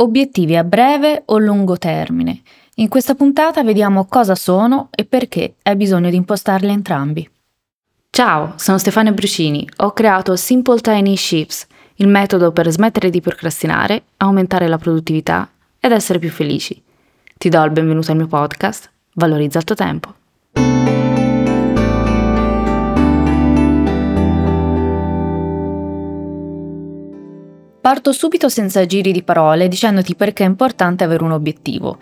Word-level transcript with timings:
Obiettivi 0.00 0.54
a 0.54 0.62
breve 0.62 1.22
o 1.24 1.38
lungo 1.38 1.76
termine. 1.76 2.42
In 2.76 2.86
questa 2.88 3.16
puntata 3.16 3.64
vediamo 3.64 4.04
cosa 4.04 4.36
sono 4.36 4.90
e 4.94 5.04
perché 5.04 5.54
hai 5.62 5.74
bisogno 5.74 6.08
di 6.08 6.14
impostarli 6.14 6.70
entrambi. 6.70 7.28
Ciao, 8.08 8.52
sono 8.58 8.78
Stefania 8.78 9.10
Brucini. 9.10 9.68
Ho 9.78 9.90
creato 9.92 10.36
Simple 10.36 10.78
Tiny 10.78 11.16
Shifts, 11.16 11.66
il 11.96 12.06
metodo 12.06 12.52
per 12.52 12.70
smettere 12.70 13.10
di 13.10 13.20
procrastinare, 13.20 14.04
aumentare 14.18 14.68
la 14.68 14.78
produttività 14.78 15.50
ed 15.80 15.90
essere 15.90 16.20
più 16.20 16.30
felici. 16.30 16.80
Ti 17.36 17.48
do 17.48 17.64
il 17.64 17.72
benvenuto 17.72 18.12
al 18.12 18.18
mio 18.18 18.28
podcast. 18.28 18.88
Valorizza 19.14 19.58
il 19.58 19.64
tuo 19.64 19.74
tempo. 19.74 20.14
Parto 27.88 28.12
subito 28.12 28.50
senza 28.50 28.84
giri 28.84 29.12
di 29.12 29.22
parole 29.22 29.66
dicendoti 29.66 30.14
perché 30.14 30.44
è 30.44 30.46
importante 30.46 31.04
avere 31.04 31.24
un 31.24 31.32
obiettivo. 31.32 31.96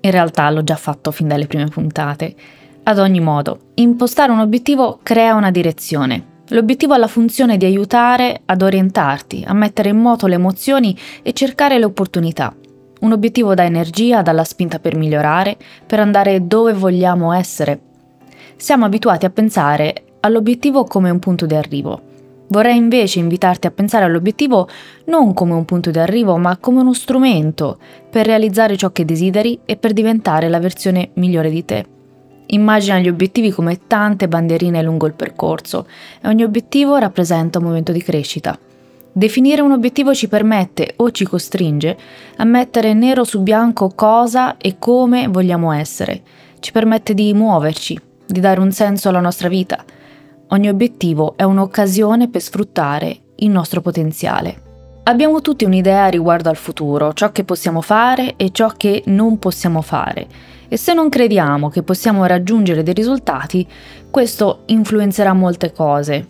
In 0.00 0.10
realtà 0.10 0.48
l'ho 0.48 0.64
già 0.64 0.76
fatto 0.76 1.10
fin 1.10 1.28
dalle 1.28 1.46
prime 1.46 1.66
puntate. 1.66 2.34
Ad 2.82 2.98
ogni 2.98 3.20
modo, 3.20 3.72
impostare 3.74 4.32
un 4.32 4.38
obiettivo 4.38 5.00
crea 5.02 5.34
una 5.34 5.50
direzione. 5.50 6.44
L'obiettivo 6.48 6.94
ha 6.94 6.96
la 6.96 7.08
funzione 7.08 7.58
di 7.58 7.66
aiutare 7.66 8.40
ad 8.46 8.62
orientarti, 8.62 9.44
a 9.46 9.52
mettere 9.52 9.90
in 9.90 9.98
moto 9.98 10.26
le 10.26 10.36
emozioni 10.36 10.98
e 11.20 11.34
cercare 11.34 11.78
le 11.78 11.84
opportunità. 11.84 12.56
Un 13.00 13.12
obiettivo 13.12 13.52
dà 13.52 13.64
energia, 13.64 14.22
dà 14.22 14.32
la 14.32 14.44
spinta 14.44 14.78
per 14.78 14.96
migliorare, 14.96 15.58
per 15.84 16.00
andare 16.00 16.46
dove 16.46 16.72
vogliamo 16.72 17.34
essere. 17.34 17.80
Siamo 18.56 18.86
abituati 18.86 19.26
a 19.26 19.30
pensare 19.30 20.04
all'obiettivo 20.20 20.84
come 20.84 21.10
un 21.10 21.18
punto 21.18 21.44
di 21.44 21.54
arrivo. 21.54 22.05
Vorrei 22.48 22.76
invece 22.76 23.18
invitarti 23.18 23.66
a 23.66 23.72
pensare 23.72 24.04
all'obiettivo 24.04 24.68
non 25.06 25.34
come 25.34 25.54
un 25.54 25.64
punto 25.64 25.90
di 25.90 25.98
arrivo, 25.98 26.36
ma 26.36 26.56
come 26.58 26.80
uno 26.80 26.92
strumento 26.92 27.78
per 28.08 28.26
realizzare 28.26 28.76
ciò 28.76 28.90
che 28.90 29.04
desideri 29.04 29.60
e 29.64 29.76
per 29.76 29.92
diventare 29.92 30.48
la 30.48 30.60
versione 30.60 31.10
migliore 31.14 31.50
di 31.50 31.64
te. 31.64 31.86
Immagina 32.48 32.98
gli 32.98 33.08
obiettivi 33.08 33.50
come 33.50 33.80
tante 33.88 34.28
bandierine 34.28 34.82
lungo 34.82 35.06
il 35.06 35.14
percorso 35.14 35.86
e 36.22 36.28
ogni 36.28 36.44
obiettivo 36.44 36.96
rappresenta 36.96 37.58
un 37.58 37.64
momento 37.64 37.90
di 37.90 38.02
crescita. 38.02 38.56
Definire 39.12 39.62
un 39.62 39.72
obiettivo 39.72 40.14
ci 40.14 40.28
permette 40.28 40.92
o 40.96 41.10
ci 41.10 41.24
costringe 41.24 41.96
a 42.36 42.44
mettere 42.44 42.92
nero 42.92 43.24
su 43.24 43.40
bianco 43.40 43.90
cosa 43.94 44.58
e 44.58 44.76
come 44.78 45.26
vogliamo 45.26 45.72
essere, 45.72 46.22
ci 46.60 46.70
permette 46.70 47.14
di 47.14 47.32
muoverci, 47.32 47.98
di 48.26 48.40
dare 48.40 48.60
un 48.60 48.70
senso 48.70 49.08
alla 49.08 49.20
nostra 49.20 49.48
vita, 49.48 49.82
Ogni 50.50 50.68
obiettivo 50.68 51.34
è 51.36 51.42
un'occasione 51.42 52.28
per 52.28 52.40
sfruttare 52.40 53.18
il 53.36 53.50
nostro 53.50 53.80
potenziale. 53.80 54.62
Abbiamo 55.02 55.40
tutti 55.40 55.64
un'idea 55.64 56.06
riguardo 56.06 56.48
al 56.48 56.56
futuro, 56.56 57.12
ciò 57.14 57.32
che 57.32 57.42
possiamo 57.42 57.80
fare 57.80 58.34
e 58.36 58.50
ciò 58.52 58.68
che 58.76 59.02
non 59.06 59.40
possiamo 59.40 59.82
fare. 59.82 60.26
E 60.68 60.76
se 60.76 60.94
non 60.94 61.08
crediamo 61.08 61.68
che 61.68 61.82
possiamo 61.82 62.24
raggiungere 62.26 62.84
dei 62.84 62.94
risultati, 62.94 63.66
questo 64.08 64.62
influenzerà 64.66 65.32
molte 65.32 65.72
cose. 65.72 66.26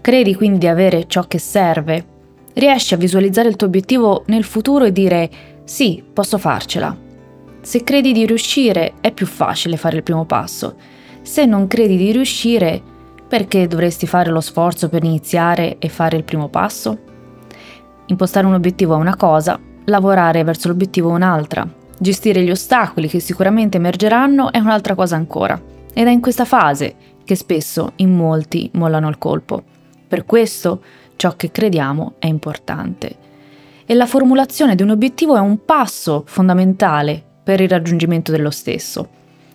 Credi 0.00 0.36
quindi 0.36 0.58
di 0.58 0.68
avere 0.68 1.06
ciò 1.08 1.22
che 1.26 1.38
serve? 1.38 2.06
Riesci 2.54 2.94
a 2.94 2.98
visualizzare 2.98 3.48
il 3.48 3.56
tuo 3.56 3.66
obiettivo 3.66 4.22
nel 4.26 4.44
futuro 4.44 4.84
e 4.84 4.92
dire 4.92 5.30
sì, 5.64 6.04
posso 6.12 6.38
farcela. 6.38 6.96
Se 7.60 7.82
credi 7.82 8.12
di 8.12 8.26
riuscire, 8.26 8.94
è 9.00 9.10
più 9.10 9.26
facile 9.26 9.76
fare 9.76 9.96
il 9.96 10.02
primo 10.04 10.24
passo. 10.24 10.76
Se 11.20 11.44
non 11.44 11.66
credi 11.66 11.96
di 11.96 12.12
riuscire, 12.12 12.96
perché 13.28 13.66
dovresti 13.66 14.06
fare 14.06 14.30
lo 14.30 14.40
sforzo 14.40 14.88
per 14.88 15.04
iniziare 15.04 15.76
e 15.78 15.88
fare 15.88 16.16
il 16.16 16.24
primo 16.24 16.48
passo? 16.48 16.98
Impostare 18.06 18.46
un 18.46 18.54
obiettivo 18.54 18.94
è 18.94 18.98
una 18.98 19.16
cosa, 19.16 19.60
lavorare 19.84 20.42
verso 20.44 20.68
l'obiettivo 20.68 21.10
è 21.10 21.12
un'altra. 21.12 21.68
Gestire 21.98 22.42
gli 22.42 22.50
ostacoli 22.50 23.06
che 23.06 23.20
sicuramente 23.20 23.76
emergeranno 23.76 24.50
è 24.50 24.58
un'altra 24.58 24.94
cosa 24.94 25.16
ancora. 25.16 25.60
Ed 25.92 26.06
è 26.06 26.10
in 26.10 26.20
questa 26.20 26.46
fase 26.46 26.94
che 27.24 27.34
spesso 27.34 27.92
in 27.96 28.14
molti 28.14 28.70
mollano 28.74 29.08
il 29.08 29.18
colpo. 29.18 29.62
Per 30.08 30.24
questo 30.24 30.80
ciò 31.16 31.36
che 31.36 31.50
crediamo 31.50 32.14
è 32.18 32.26
importante. 32.26 33.16
E 33.84 33.94
la 33.94 34.06
formulazione 34.06 34.74
di 34.74 34.82
un 34.82 34.90
obiettivo 34.90 35.36
è 35.36 35.40
un 35.40 35.64
passo 35.64 36.22
fondamentale 36.26 37.22
per 37.42 37.60
il 37.60 37.68
raggiungimento 37.68 38.30
dello 38.30 38.50
stesso. 38.50 39.08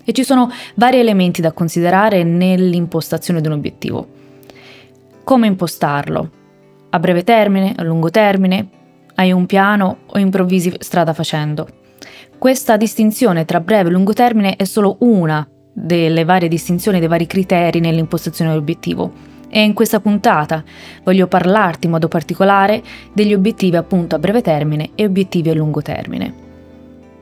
E 0.06 0.12
ci 0.12 0.24
sono 0.24 0.52
vari 0.76 1.00
elementi 1.00 1.42
da 1.42 1.52
considerare 1.52 2.24
nell'impostazione 2.24 3.42
di 3.42 3.48
un 3.48 3.54
obiettivo. 3.54 4.08
Come 5.24 5.48
impostarlo? 5.48 6.30
A 6.90 7.00
breve 7.00 7.24
termine, 7.24 7.74
a 7.76 7.84
lungo 7.84 8.10
termine? 8.10 8.68
Hai 9.16 9.32
un 9.32 9.46
piano 9.46 10.00
o 10.08 10.20
improvvisi 10.20 10.74
strada 10.80 11.14
facendo? 11.14 11.68
Questa 12.38 12.76
distinzione 12.76 13.46
tra 13.46 13.62
breve 13.62 13.90
e 13.90 13.92
lungo 13.94 14.12
termine 14.12 14.58
è 14.58 14.66
solo 14.66 14.98
una 15.00 15.48
delle 15.72 16.26
varie 16.26 16.50
distinzioni, 16.50 17.00
dei 17.00 17.08
vari 17.08 17.26
criteri 17.26 17.80
nell'impostazione 17.80 18.52
dell'obiettivo. 18.52 19.32
E 19.50 19.62
in 19.62 19.74
questa 19.74 20.00
puntata 20.00 20.64
voglio 21.04 21.28
parlarti 21.28 21.86
in 21.86 21.92
modo 21.92 22.08
particolare 22.08 22.84
degli 23.14 23.34
obiettivi 23.34 23.76
appunto 23.78 24.16
a 24.16 24.20
breve 24.20 24.42
termine 24.42 24.90
e 24.96 25.06
obiettivi 25.06 25.50
a 25.50 25.54
lungo 25.54 25.82
termine. 25.82 26.34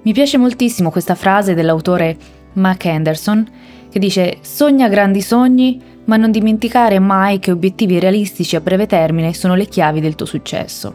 Mi 0.02 0.14
piace 0.14 0.38
moltissimo 0.38 0.90
questa 0.90 1.14
frase 1.14 1.54
dell'autore 1.54 2.18
Mac 2.54 2.86
Anderson, 2.86 3.48
che 3.90 4.00
dice 4.00 4.38
sogna 4.42 4.88
grandi 4.88 5.22
sogni, 5.22 5.82
ma 6.06 6.18
non 6.18 6.32
dimenticare 6.32 7.00
mai 7.00 7.40
che 7.40 7.52
obiettivi 7.52 8.00
realistici 8.00 8.56
a 8.56 8.62
breve 8.62 8.88
termine 8.88 9.34
sono 9.34 9.56
le 9.56 9.66
chiavi 9.66 10.00
del 10.00 10.16
tuo 10.16 10.26
successo. 10.26 10.94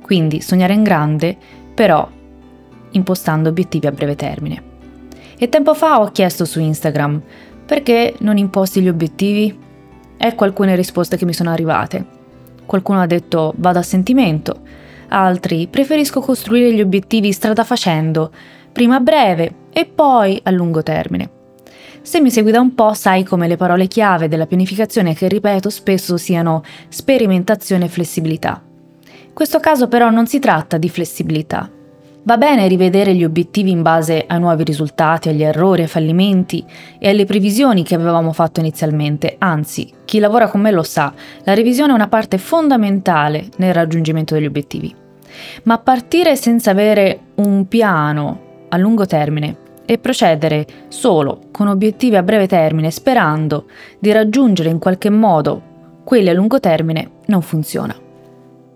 Quindi 0.00 0.40
sognare 0.40 0.74
in 0.74 0.82
grande, 0.82 1.36
però 1.74 2.08
impostando 2.92 3.48
obiettivi 3.48 3.86
a 3.86 3.92
breve 3.92 4.14
termine. 4.14 4.62
E 5.38 5.48
tempo 5.48 5.74
fa 5.74 6.00
ho 6.00 6.10
chiesto 6.12 6.44
su 6.44 6.60
Instagram 6.60 7.20
perché 7.64 8.14
non 8.18 8.36
imposti 8.36 8.80
gli 8.80 8.88
obiettivi? 8.88 9.58
Ecco 10.16 10.44
alcune 10.44 10.76
risposte 10.76 11.16
che 11.16 11.24
mi 11.24 11.32
sono 11.32 11.50
arrivate. 11.50 12.04
Qualcuno 12.64 13.00
ha 13.00 13.06
detto 13.06 13.52
vado 13.56 13.78
a 13.78 13.82
sentimento, 13.82 14.60
altri 15.08 15.66
preferisco 15.66 16.20
costruire 16.20 16.72
gli 16.72 16.80
obiettivi 16.80 17.32
strada 17.32 17.64
facendo, 17.64 18.30
prima 18.70 18.96
a 18.96 19.00
breve 19.00 19.54
e 19.72 19.86
poi 19.86 20.40
a 20.42 20.50
lungo 20.50 20.82
termine. 20.82 21.30
Se 22.02 22.20
mi 22.20 22.30
segui 22.30 22.50
da 22.50 22.60
un 22.60 22.74
po' 22.74 22.94
sai 22.94 23.22
come 23.22 23.46
le 23.46 23.56
parole 23.56 23.86
chiave 23.86 24.26
della 24.26 24.46
pianificazione 24.46 25.14
che 25.14 25.28
ripeto 25.28 25.70
spesso 25.70 26.16
siano 26.16 26.64
sperimentazione 26.88 27.84
e 27.84 27.88
flessibilità. 27.88 28.60
In 29.04 29.32
questo 29.32 29.60
caso 29.60 29.86
però 29.86 30.10
non 30.10 30.26
si 30.26 30.40
tratta 30.40 30.78
di 30.78 30.88
flessibilità. 30.88 31.70
Va 32.24 32.36
bene 32.36 32.68
rivedere 32.68 33.14
gli 33.14 33.24
obiettivi 33.24 33.70
in 33.70 33.82
base 33.82 34.24
ai 34.26 34.38
nuovi 34.38 34.62
risultati, 34.62 35.28
agli 35.28 35.42
errori, 35.42 35.82
ai 35.82 35.88
fallimenti 35.88 36.64
e 36.98 37.08
alle 37.08 37.24
previsioni 37.24 37.82
che 37.82 37.94
avevamo 37.94 38.32
fatto 38.32 38.60
inizialmente, 38.60 39.36
anzi, 39.38 39.92
chi 40.04 40.18
lavora 40.18 40.48
con 40.48 40.60
me 40.60 40.70
lo 40.70 40.82
sa, 40.84 41.12
la 41.44 41.54
revisione 41.54 41.92
è 41.92 41.94
una 41.96 42.08
parte 42.08 42.38
fondamentale 42.38 43.48
nel 43.56 43.74
raggiungimento 43.74 44.34
degli 44.34 44.46
obiettivi. 44.46 44.94
Ma 45.64 45.78
partire 45.78 46.36
senza 46.36 46.70
avere 46.70 47.18
un 47.36 47.66
piano 47.66 48.66
a 48.68 48.76
lungo 48.76 49.04
termine 49.06 49.61
e 49.84 49.98
procedere 49.98 50.66
solo 50.88 51.40
con 51.50 51.68
obiettivi 51.68 52.16
a 52.16 52.22
breve 52.22 52.46
termine 52.46 52.90
sperando 52.90 53.66
di 53.98 54.12
raggiungere 54.12 54.70
in 54.70 54.78
qualche 54.78 55.10
modo 55.10 55.70
quelli 56.04 56.28
a 56.28 56.32
lungo 56.32 56.60
termine 56.60 57.10
non 57.26 57.42
funziona. 57.42 57.94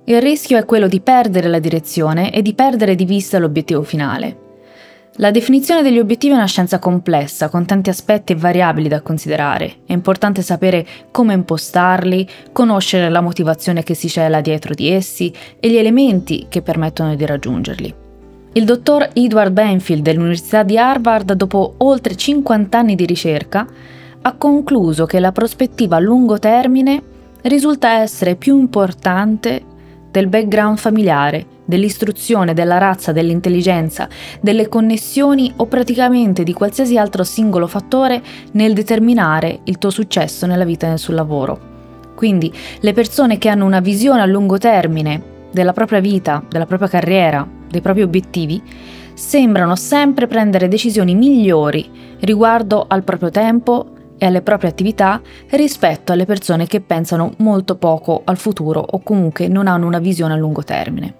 Il 0.04 0.22
rischio 0.22 0.56
è 0.56 0.64
quello 0.64 0.86
di 0.86 1.00
perdere 1.00 1.48
la 1.48 1.58
direzione 1.58 2.32
e 2.32 2.40
di 2.40 2.54
perdere 2.54 2.94
di 2.94 3.04
vista 3.04 3.38
l'obiettivo 3.38 3.82
finale. 3.82 4.44
La 5.18 5.30
definizione 5.30 5.82
degli 5.82 5.98
obiettivi 5.98 6.34
è 6.34 6.36
una 6.36 6.46
scienza 6.46 6.78
complessa, 6.78 7.48
con 7.48 7.64
tanti 7.64 7.88
aspetti 7.88 8.32
e 8.32 8.36
variabili 8.36 8.86
da 8.86 9.00
considerare. 9.00 9.76
È 9.86 9.92
importante 9.92 10.42
sapere 10.42 10.86
come 11.10 11.32
impostarli, 11.32 12.28
conoscere 12.52 13.08
la 13.08 13.22
motivazione 13.22 13.82
che 13.82 13.94
si 13.94 14.08
cela 14.08 14.42
dietro 14.42 14.74
di 14.74 14.90
essi 14.90 15.32
e 15.58 15.70
gli 15.70 15.76
elementi 15.76 16.46
che 16.50 16.60
permettono 16.60 17.14
di 17.14 17.24
raggiungerli. 17.24 18.04
Il 18.56 18.64
dottor 18.64 19.10
Edward 19.12 19.52
Benfield 19.52 20.00
dell'Università 20.00 20.62
di 20.62 20.78
Harvard, 20.78 21.34
dopo 21.34 21.74
oltre 21.76 22.16
50 22.16 22.78
anni 22.78 22.94
di 22.94 23.04
ricerca, 23.04 23.66
ha 24.22 24.32
concluso 24.32 25.04
che 25.04 25.20
la 25.20 25.30
prospettiva 25.30 25.96
a 25.96 26.00
lungo 26.00 26.38
termine 26.38 27.02
risulta 27.42 28.00
essere 28.00 28.34
più 28.34 28.58
importante 28.58 29.62
del 30.10 30.28
background 30.28 30.78
familiare, 30.78 31.44
dell'istruzione, 31.66 32.54
della 32.54 32.78
razza, 32.78 33.12
dell'intelligenza, 33.12 34.08
delle 34.40 34.70
connessioni 34.70 35.52
o 35.56 35.66
praticamente 35.66 36.42
di 36.42 36.54
qualsiasi 36.54 36.96
altro 36.96 37.24
singolo 37.24 37.66
fattore 37.66 38.22
nel 38.52 38.72
determinare 38.72 39.60
il 39.64 39.76
tuo 39.76 39.90
successo 39.90 40.46
nella 40.46 40.64
vita 40.64 40.90
e 40.90 40.96
sul 40.96 41.14
lavoro. 41.14 41.60
Quindi 42.14 42.50
le 42.80 42.94
persone 42.94 43.36
che 43.36 43.50
hanno 43.50 43.66
una 43.66 43.80
visione 43.80 44.22
a 44.22 44.26
lungo 44.26 44.56
termine 44.56 45.34
della 45.50 45.74
propria 45.74 46.00
vita, 46.00 46.42
della 46.48 46.64
propria 46.64 46.88
carriera, 46.88 47.55
dei 47.68 47.80
propri 47.80 48.02
obiettivi, 48.02 48.62
sembrano 49.14 49.76
sempre 49.76 50.26
prendere 50.26 50.68
decisioni 50.68 51.14
migliori 51.14 51.88
riguardo 52.20 52.84
al 52.86 53.02
proprio 53.02 53.30
tempo 53.30 53.90
e 54.18 54.26
alle 54.26 54.42
proprie 54.42 54.70
attività 54.70 55.20
rispetto 55.50 56.12
alle 56.12 56.24
persone 56.24 56.66
che 56.66 56.80
pensano 56.80 57.34
molto 57.38 57.76
poco 57.76 58.22
al 58.24 58.36
futuro 58.36 58.84
o 58.86 59.00
comunque 59.00 59.48
non 59.48 59.66
hanno 59.66 59.86
una 59.86 59.98
visione 59.98 60.34
a 60.34 60.36
lungo 60.36 60.62
termine. 60.62 61.14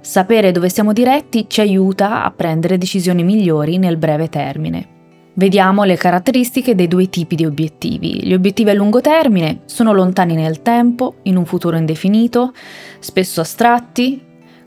Sapere 0.00 0.52
dove 0.52 0.68
siamo 0.68 0.92
diretti 0.92 1.46
ci 1.48 1.60
aiuta 1.60 2.22
a 2.22 2.30
prendere 2.30 2.78
decisioni 2.78 3.24
migliori 3.24 3.78
nel 3.78 3.96
breve 3.96 4.28
termine. 4.28 4.94
Vediamo 5.34 5.84
le 5.84 5.96
caratteristiche 5.96 6.74
dei 6.74 6.88
due 6.88 7.10
tipi 7.10 7.34
di 7.34 7.44
obiettivi. 7.44 8.26
Gli 8.26 8.32
obiettivi 8.32 8.70
a 8.70 8.74
lungo 8.74 9.00
termine 9.00 9.62
sono 9.66 9.92
lontani 9.92 10.34
nel 10.34 10.62
tempo, 10.62 11.16
in 11.22 11.36
un 11.36 11.44
futuro 11.44 11.76
indefinito, 11.76 12.52
spesso 13.00 13.42
astratti, 13.42 14.22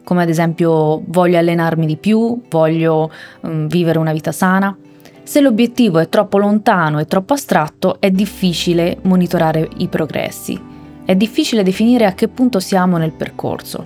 come 0.10 0.24
ad 0.24 0.30
esempio 0.30 1.04
voglio 1.06 1.38
allenarmi 1.38 1.86
di 1.86 1.96
più, 1.96 2.42
voglio 2.50 3.12
um, 3.42 3.68
vivere 3.68 4.00
una 4.00 4.12
vita 4.12 4.32
sana. 4.32 4.76
Se 5.22 5.40
l'obiettivo 5.40 6.00
è 6.00 6.10
troppo 6.10 6.40
lontano 6.40 6.98
e 6.98 7.06
troppo 7.06 7.34
astratto, 7.34 7.98
è 8.00 8.10
difficile 8.10 8.98
monitorare 9.04 9.70
i 9.78 9.88
progressi. 9.88 10.60
È 11.06 11.16
difficile 11.16 11.62
definire 11.62 12.08
a 12.08 12.14
che 12.14 12.28
punto 12.28 12.60
siamo 12.60 12.98
nel 12.98 13.12
percorso. 13.12 13.86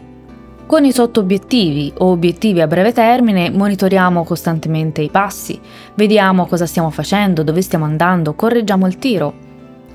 Con 0.66 0.86
i 0.86 0.94
sottobiettivi 0.94 1.92
o 1.98 2.12
obiettivi 2.12 2.62
a 2.62 2.68
breve 2.68 2.94
termine 2.94 3.50
monitoriamo 3.50 4.24
costantemente 4.24 5.02
i 5.02 5.10
passi, 5.10 5.60
vediamo 5.96 6.46
cosa 6.46 6.66
stiamo 6.66 6.90
facendo, 6.90 7.44
dove 7.44 7.62
stiamo 7.62 7.84
andando, 7.84 8.34
correggiamo 8.34 8.88
il 8.88 8.98
tiro, 8.98 9.34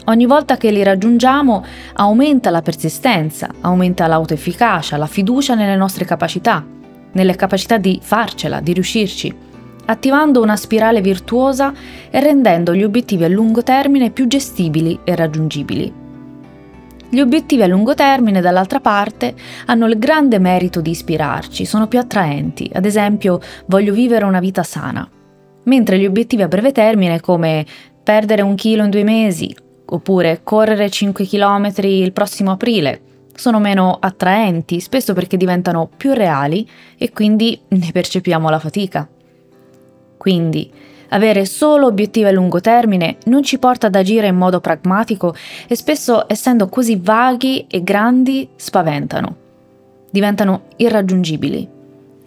Ogni 0.08 0.24
volta 0.24 0.56
che 0.56 0.70
li 0.70 0.82
raggiungiamo 0.82 1.62
aumenta 1.94 2.48
la 2.48 2.62
persistenza, 2.62 3.50
aumenta 3.60 4.06
l'autoefficacia, 4.06 4.96
la 4.96 5.06
fiducia 5.06 5.54
nelle 5.54 5.76
nostre 5.76 6.06
capacità, 6.06 6.64
nelle 7.12 7.36
capacità 7.36 7.76
di 7.76 8.00
farcela, 8.02 8.60
di 8.60 8.72
riuscirci, 8.72 9.34
attivando 9.84 10.40
una 10.40 10.56
spirale 10.56 11.02
virtuosa 11.02 11.74
e 12.08 12.20
rendendo 12.20 12.74
gli 12.74 12.84
obiettivi 12.84 13.24
a 13.24 13.28
lungo 13.28 13.62
termine 13.62 14.10
più 14.10 14.26
gestibili 14.26 14.98
e 15.04 15.14
raggiungibili. 15.14 15.92
Gli 17.10 17.20
obiettivi 17.20 17.62
a 17.62 17.66
lungo 17.66 17.92
termine, 17.92 18.40
dall'altra 18.40 18.80
parte, 18.80 19.34
hanno 19.66 19.86
il 19.86 19.98
grande 19.98 20.38
merito 20.38 20.80
di 20.80 20.90
ispirarci, 20.90 21.66
sono 21.66 21.86
più 21.86 21.98
attraenti, 21.98 22.70
ad 22.72 22.86
esempio 22.86 23.40
voglio 23.66 23.92
vivere 23.92 24.24
una 24.24 24.40
vita 24.40 24.62
sana, 24.62 25.06
mentre 25.64 25.98
gli 25.98 26.06
obiettivi 26.06 26.40
a 26.40 26.48
breve 26.48 26.72
termine 26.72 27.20
come 27.20 27.66
perdere 28.02 28.40
un 28.40 28.54
chilo 28.54 28.84
in 28.84 28.90
due 28.90 29.04
mesi 29.04 29.54
oppure 29.90 30.40
correre 30.42 30.90
5 30.90 31.26
km 31.26 31.72
il 31.82 32.12
prossimo 32.12 32.52
aprile. 32.52 33.00
Sono 33.34 33.60
meno 33.60 33.96
attraenti, 34.00 34.80
spesso 34.80 35.14
perché 35.14 35.36
diventano 35.36 35.88
più 35.96 36.12
reali 36.12 36.68
e 36.96 37.12
quindi 37.12 37.60
ne 37.68 37.90
percepiamo 37.92 38.50
la 38.50 38.58
fatica. 38.58 39.08
Quindi, 40.16 40.70
avere 41.10 41.44
solo 41.44 41.86
obiettivi 41.86 42.26
a 42.26 42.32
lungo 42.32 42.60
termine 42.60 43.18
non 43.26 43.44
ci 43.44 43.58
porta 43.58 43.86
ad 43.86 43.94
agire 43.94 44.26
in 44.26 44.36
modo 44.36 44.60
pragmatico 44.60 45.34
e 45.68 45.76
spesso, 45.76 46.24
essendo 46.28 46.68
così 46.68 46.98
vaghi 47.00 47.66
e 47.68 47.82
grandi, 47.82 48.48
spaventano. 48.56 49.36
Diventano 50.10 50.62
irraggiungibili. 50.76 51.76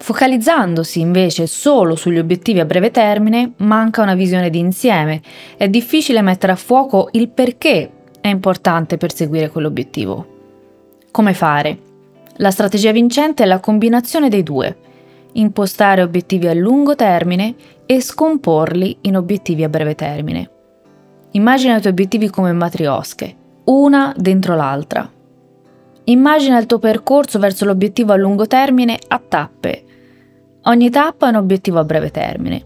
Focalizzandosi 0.02 1.00
invece 1.00 1.46
solo 1.46 1.96
sugli 1.96 2.18
obiettivi 2.18 2.60
a 2.60 2.66
breve 2.66 2.90
termine, 2.90 3.54
manca 3.58 4.02
una 4.02 4.16
visione 4.16 4.50
di 4.50 4.58
insieme. 4.58 5.22
È 5.56 5.70
difficile 5.70 6.24
mettere 6.24 6.54
a 6.54 6.56
fuoco 6.56 7.10
il 7.12 7.30
perché 7.30 7.92
è 8.20 8.28
importante 8.28 8.98
perseguire 8.98 9.50
quell'obiettivo. 9.50 10.26
Come 11.12 11.36
fare? 11.36 11.78
La 12.38 12.50
strategia 12.50 12.92
vincente 12.92 13.44
è 13.44 13.46
la 13.46 13.60
combinazione 13.60 14.28
dei 14.28 14.42
due. 14.42 14.76
Impostare 15.34 16.02
obiettivi 16.02 16.48
a 16.48 16.54
lungo 16.56 16.96
termine 16.96 17.54
e 17.86 18.02
scomporli 18.02 18.98
in 19.02 19.16
obiettivi 19.16 19.64
a 19.64 19.70
breve 19.70 19.94
termine. 19.94 20.50
Immagina 21.34 21.78
i 21.78 21.80
tuoi 21.80 21.94
obiettivi 21.94 22.28
come 22.28 22.52
matriosche, 22.54 23.36
una 23.66 24.16
dentro 24.18 24.56
l'altra. 24.56 25.08
Immagina 26.06 26.58
il 26.58 26.66
tuo 26.66 26.80
percorso 26.80 27.38
verso 27.38 27.66
l'obiettivo 27.66 28.14
a 28.14 28.18
lungo 28.18 28.48
termine 28.48 28.98
a 29.08 29.22
tappe, 29.26 29.84
Ogni 30.64 30.90
tappa 30.90 31.26
è 31.26 31.30
un 31.30 31.36
obiettivo 31.36 31.80
a 31.80 31.84
breve 31.84 32.12
termine. 32.12 32.64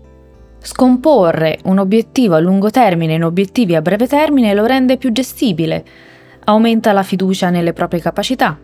Scomporre 0.59 1.59
un 1.65 1.77
obiettivo 1.77 2.35
a 2.35 2.39
lungo 2.39 2.69
termine 2.69 3.13
in 3.13 3.23
obiettivi 3.23 3.75
a 3.75 3.81
breve 3.81 4.07
termine 4.07 4.53
lo 4.53 4.65
rende 4.65 4.97
più 4.97 5.11
gestibile, 5.11 5.85
aumenta 6.45 6.91
la 6.91 7.03
fiducia 7.03 7.49
nelle 7.49 7.73
proprie 7.73 8.01
capacità 8.01 8.57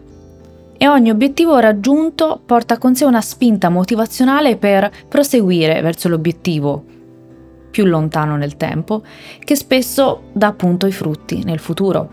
e 0.82 0.88
ogni 0.88 1.12
obiettivo 1.12 1.60
raggiunto 1.60 2.42
porta 2.44 2.80
con 2.80 2.96
sé 2.96 3.06
una 3.06 3.22
spinta 3.22 3.70
motivazionale 3.70 4.58
per 4.58 4.92
proseguire 5.08 5.80
verso 5.82 6.10
l'obiettivo 6.10 6.84
più 7.70 7.86
lontano 7.86 8.36
nel 8.36 8.58
tempo, 8.58 9.04
che 9.44 9.56
spesso 9.56 10.24
dà 10.34 10.48
appunto 10.48 10.88
i 10.88 10.92
frutti 10.92 11.44
nel 11.44 11.60
futuro. 11.60 12.10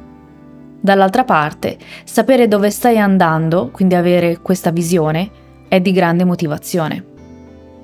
Dall'altra 0.81 1.25
parte, 1.25 1.79
sapere 2.05 2.47
dove 2.47 2.69
stai 2.71 2.99
andando, 2.99 3.71
quindi 3.73 3.95
avere 3.95 4.41
questa 4.43 4.71
visione, 4.71 5.31
è 5.69 5.81
di 5.81 5.93
grande 5.93 6.25
motivazione. 6.25 7.05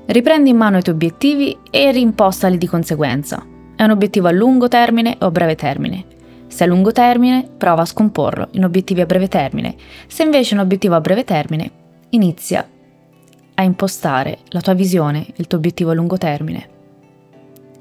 Riprendi 0.07 0.51
in 0.51 0.57
mano 0.57 0.79
i 0.79 0.83
tuoi 0.83 0.95
obiettivi 0.95 1.57
e 1.71 1.91
rimpostali 1.93 2.59
di 2.59 2.67
conseguenza. 2.67 3.45
È 3.77 3.83
un 3.83 3.91
obiettivo 3.91 4.29
a 4.29 4.33
lungo 4.33 4.69
termine 4.69 5.17
o 5.21 5.27
a 5.27 5.31
breve 5.31 5.55
termine. 5.55 6.05
Se 6.47 6.65
a 6.65 6.67
lungo 6.67 6.93
termine, 6.93 7.49
prova 7.57 7.83
a 7.83 7.87
scomporlo 7.87 8.49
in 8.53 8.65
obiettivi 8.65 9.01
a 9.01 9.07
breve 9.07 9.29
termine. 9.29 9.75
Se 10.07 10.23
invece 10.23 10.55
è 10.55 10.59
un 10.59 10.65
obiettivo 10.65 10.95
a 10.95 11.01
breve 11.01 11.25
termine, 11.25 11.71
inizia 12.11 12.69
a 13.55 13.63
impostare 13.63 14.39
la 14.49 14.61
tua 14.61 14.75
visione, 14.75 15.27
il 15.37 15.47
tuo 15.47 15.59
obiettivo 15.59 15.91
a 15.91 15.95
lungo 15.95 16.19
termine. 16.19 16.74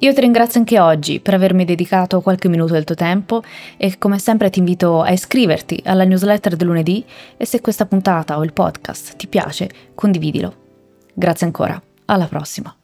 Io 0.04 0.14
ti 0.14 0.20
ringrazio 0.20 0.60
anche 0.60 0.82
oggi 0.82 1.22
per 1.22 1.34
avermi 1.34 1.64
dedicato 1.64 2.20
qualche 2.20 2.50
minuto 2.50 2.74
del 2.74 2.84
tuo 2.84 2.94
tempo 2.94 3.42
e 3.78 3.98
come 3.98 4.20
sempre 4.20 4.50
ti 4.50 4.60
invito 4.60 5.02
a 5.02 5.12
iscriverti 5.12 5.82
alla 5.86 6.04
newsletter 6.04 6.58
del 6.58 6.68
lunedì 6.68 7.06
e 7.38 7.46
se 7.46 7.62
questa 7.62 7.86
puntata 7.86 8.38
o 8.38 8.44
il 8.44 8.52
podcast 8.52 9.16
ti 9.16 9.28
piace, 9.28 9.70
condividilo. 9.96 10.56
Grazie 11.14 11.46
ancora, 11.46 11.82
alla 12.08 12.26
prossima. 12.26 12.76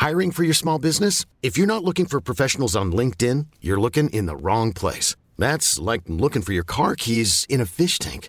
Hiring 0.00 0.32
for 0.32 0.42
your 0.42 0.56
small 0.56 0.80
business? 0.80 1.24
If 1.40 1.56
you're 1.56 1.72
not 1.72 1.84
looking 1.84 2.08
for 2.08 2.20
professionals 2.20 2.74
on 2.74 2.90
LinkedIn, 2.90 3.46
you're 3.60 3.80
looking 3.80 4.08
in 4.10 4.26
the 4.26 4.34
wrong 4.34 4.72
place. 4.72 5.14
That's 5.38 5.78
like 5.78 6.02
looking 6.06 6.42
for 6.42 6.52
your 6.52 6.64
car 6.64 6.94
keys 6.94 7.46
in 7.48 7.60
a 7.60 7.66
fish 7.66 7.98
tank. 7.98 8.28